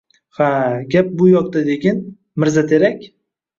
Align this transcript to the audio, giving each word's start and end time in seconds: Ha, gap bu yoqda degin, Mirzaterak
Ha, 0.37 0.45
gap 0.95 1.11
bu 1.19 1.29
yoqda 1.33 1.63
degin, 1.69 2.01
Mirzaterak 2.45 3.09